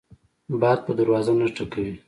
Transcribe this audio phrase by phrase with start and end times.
[0.61, 1.93] باد په دروازه نه ټکوي